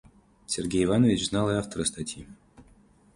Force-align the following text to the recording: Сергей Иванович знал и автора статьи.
Сергей 0.47 0.85
Иванович 0.85 1.27
знал 1.27 1.51
и 1.51 1.53
автора 1.53 1.83
статьи. 1.83 2.25